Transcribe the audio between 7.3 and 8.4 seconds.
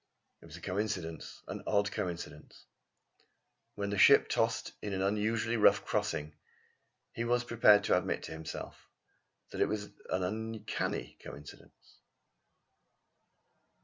prepared to admit to